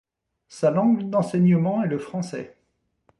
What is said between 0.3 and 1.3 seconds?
Sa langue